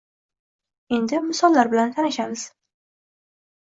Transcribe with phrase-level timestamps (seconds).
[0.97, 2.51] Endi misollar bilan tanishamiz